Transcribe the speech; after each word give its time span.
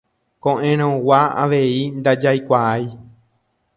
Ko'ẽrõgua 0.45 1.19
avei 1.43 1.83
ndajaikuáai. 1.99 2.85